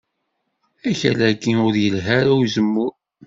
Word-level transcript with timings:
Akal-agi 0.89 1.53
ur 1.67 1.73
yelha 1.83 2.13
ara 2.19 2.31
i 2.35 2.37
uzemmur 2.41 2.93